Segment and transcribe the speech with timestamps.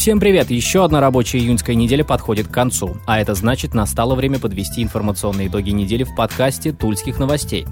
[0.00, 0.50] Всем привет!
[0.50, 5.48] Еще одна рабочая июньская неделя подходит к концу, а это значит настало время подвести информационные
[5.48, 7.66] итоги недели в подкасте «Тульских новостей».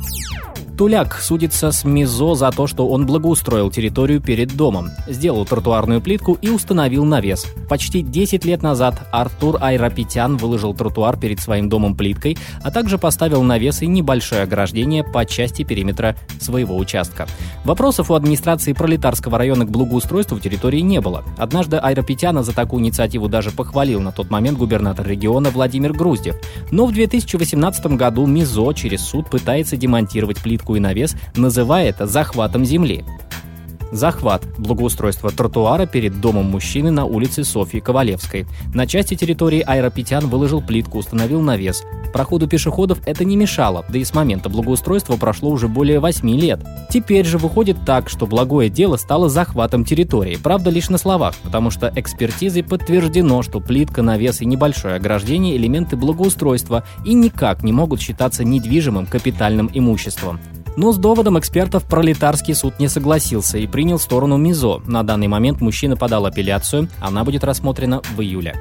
[0.79, 6.39] Туляк судится с Мизо за то, что он благоустроил территорию перед домом, сделал тротуарную плитку
[6.41, 7.47] и установил навес.
[7.69, 13.43] Почти 10 лет назад Артур Айрапетян выложил тротуар перед своим домом плиткой, а также поставил
[13.43, 17.27] навес и небольшое ограждение по части периметра своего участка.
[17.65, 21.25] Вопросов у администрации Пролетарского района к благоустройству территории не было.
[21.39, 26.37] Однажды Айрапетяна за такую инициативу даже похвалил на тот момент губернатор региона Владимир Груздев.
[26.71, 32.65] Но в 2018 году Мизо через суд пытается демонтировать плитку и навес, называя это захватом
[32.65, 33.05] земли.
[33.91, 38.47] Захват– благоустройство тротуара перед домом мужчины на улице Софьи Ковалевской.
[38.75, 41.85] На части территории Аэропетян выложил плитку, установил навес.
[42.13, 46.61] Проходу пешеходов это не мешало, да и с момента благоустройства прошло уже более 8 лет.
[46.91, 51.71] Теперь же выходит так, что благое дело стало захватом территории, правда лишь на словах, потому
[51.71, 58.01] что экспертизой подтверждено, что плитка, навес и небольшое ограждение– элементы благоустройства и никак не могут
[58.01, 60.41] считаться недвижимым капитальным имуществом.
[60.79, 64.81] Но с доводом экспертов пролетарский суд не согласился и принял сторону МИЗО.
[64.87, 68.55] На данный момент мужчина подал апелляцию, она будет рассмотрена в июле.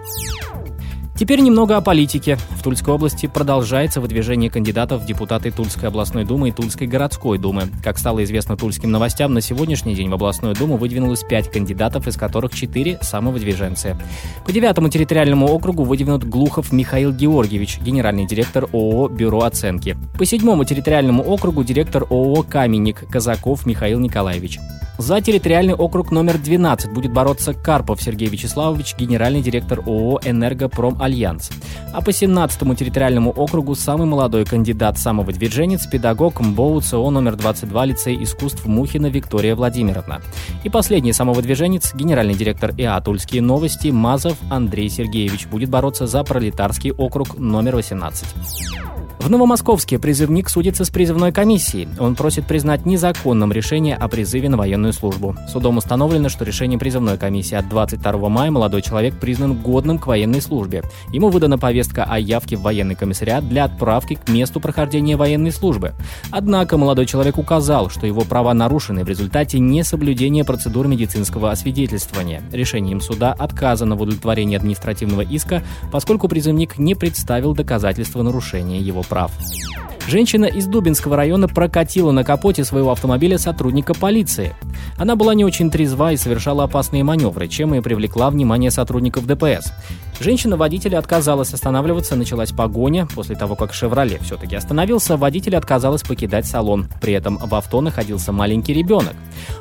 [1.18, 2.38] Теперь немного о политике.
[2.52, 7.64] В Тульской области продолжается выдвижение кандидатов в депутаты Тульской областной думы и Тульской городской думы.
[7.84, 12.18] Как стало известно тульским новостям, на сегодняшний день в областную думу выдвинулось пять кандидатов, из
[12.18, 13.98] которых четыре самовыдвиженцы.
[14.46, 19.98] По девятому территориальному округу выдвинут Глухов Михаил Георгиевич, генеральный директор ООО «Бюро оценки».
[20.20, 24.60] По седьмому территориальному округу директор ООО «Каменник» Казаков Михаил Николаевич.
[24.98, 31.52] За территориальный округ номер 12 будет бороться Карпов Сергей Вячеславович, генеральный директор ООО «Энергопром Альянс».
[31.94, 38.24] А по 17-му территориальному округу самый молодой кандидат самовыдвиженец, педагог МБОУ ЦО номер 22 лицей
[38.24, 40.20] искусств Мухина Виктория Владимировна.
[40.64, 46.92] И последний самовыдвиженец, генеральный директор ИА «Тульские новости» Мазов Андрей Сергеевич будет бороться за пролетарский
[46.92, 48.26] округ номер 18.
[49.28, 51.90] В Новомосковске призывник судится с призывной комиссией.
[52.00, 55.36] Он просит признать незаконным решение о призыве на военную службу.
[55.52, 60.42] Судом установлено, что решением призывной комиссии от 22 мая молодой человек признан годным к военной
[60.42, 60.82] службе.
[61.12, 65.94] Ему выдана повестка о явке в военный комиссариат для отправки к месту прохождения военной службы.
[66.32, 72.44] Однако молодой человек указал, что его права нарушены в результате несоблюдения процедур медицинского освидетельствования.
[72.54, 79.17] Решением суда отказано в удовлетворении административного иска, поскольку призывник не представил доказательства нарушения его прав.
[80.08, 84.56] Женщина из Дубинского района прокатила на капоте своего автомобиля сотрудника полиции.
[84.98, 89.74] Она была не очень трезва и совершала опасные маневры, чем и привлекла внимание сотрудников ДПС.
[90.22, 93.06] Женщина-водитель отказалась останавливаться, началась погоня.
[93.14, 96.88] После того, как «Шевроле» все-таки остановился, водитель отказалась покидать салон.
[97.02, 99.14] При этом в авто находился маленький ребенок.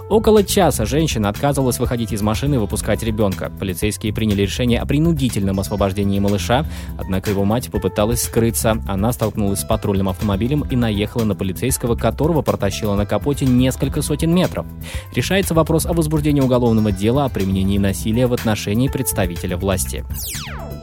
[0.08, 3.50] Около часа женщина отказывалась выходить из машины и выпускать ребенка.
[3.58, 6.64] Полицейские приняли решение о принудительном освобождении малыша,
[6.96, 8.76] однако его мать попыталась скрыться.
[8.86, 14.32] Она столкнулась с патрульным автомобилем и наехала на полицейского, которого протащила на капоте несколько сотен
[14.32, 14.64] метров.
[15.12, 20.04] Решается вопрос о возбуждении уголовного дела о применении насилия в отношении представителя власти.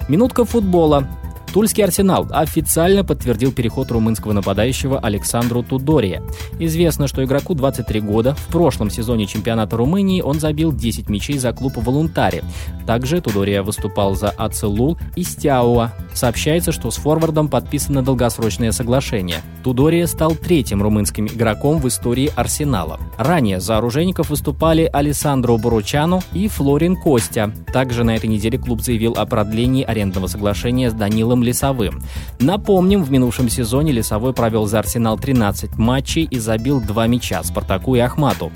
[0.10, 1.08] Минутка футбола.
[1.54, 6.24] Тульский «Арсенал» официально подтвердил переход румынского нападающего Александру Тудория.
[6.58, 8.34] Известно, что игроку 23 года.
[8.34, 12.44] В прошлом сезоне чемпионата Румынии он забил 10 мячей за клуб «Волунтари».
[12.88, 15.92] Также Тудория выступал за Ацелул и Стяуа.
[16.14, 19.42] Сообщается, что с форвардом подписано долгосрочное соглашение.
[19.64, 23.00] Тудория стал третьим румынским игроком в истории «Арсенала».
[23.18, 27.52] Ранее за оружейников выступали Алессандро Боручану и Флорин Костя.
[27.72, 32.02] Также на этой неделе клуб заявил о продлении арендного соглашения с Данилом Лесовым.
[32.40, 37.96] Напомним, в минувшем сезоне Лесовой провел за Арсенал 13 матчей и забил два мяча Спартаку
[37.96, 38.52] и Ахмату.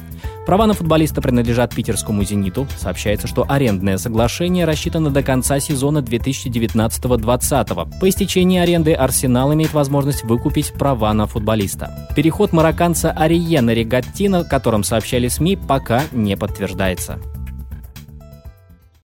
[0.47, 2.67] Права на футболиста принадлежат питерскому «Зениту».
[2.77, 7.99] Сообщается, что арендное соглашение рассчитано до конца сезона 2019-2020.
[7.99, 12.07] По истечении аренды «Арсенал» имеет возможность выкупить права на футболиста.
[12.15, 17.19] Переход марокканца Ариена Регаттина, о котором сообщали СМИ, пока не подтверждается.